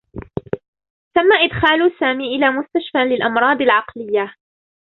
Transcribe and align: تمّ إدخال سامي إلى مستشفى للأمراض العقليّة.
تمّ 1.15 1.31
إدخال 1.43 1.93
سامي 1.99 2.35
إلى 2.35 2.49
مستشفى 2.49 2.97
للأمراض 2.97 3.61
العقليّة. 3.61 4.35